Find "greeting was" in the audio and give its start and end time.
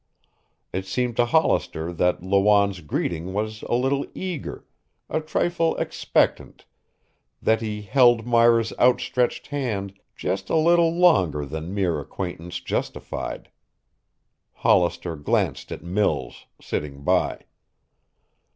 2.79-3.61